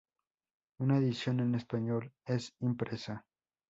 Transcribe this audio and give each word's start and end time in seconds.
Una 0.79 0.97
edición 0.97 1.41
en 1.41 1.53
español 1.53 2.11
es 2.25 2.55
impresa. 2.59 3.23